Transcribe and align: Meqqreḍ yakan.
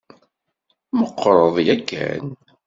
Meqqreḍ 0.99 1.55
yakan. 1.67 2.25